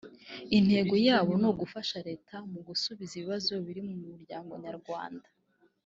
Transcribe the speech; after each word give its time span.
Intego 0.57 0.93
yabo 1.07 1.31
ni 1.41 1.47
ugufasha 1.49 1.97
Leta 2.07 2.35
mu 2.51 2.59
gusubiza 2.67 3.13
ibibazo 3.15 3.51
biri 3.65 3.81
mu 3.89 3.95
muryango 4.11 4.51
nyarwanda 4.65 5.27